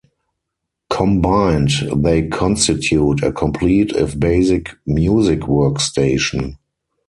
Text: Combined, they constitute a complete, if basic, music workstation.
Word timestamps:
Combined, 0.89 1.69
they 1.95 2.27
constitute 2.27 3.21
a 3.21 3.31
complete, 3.31 3.91
if 3.91 4.19
basic, 4.19 4.71
music 4.87 5.41
workstation. 5.41 6.55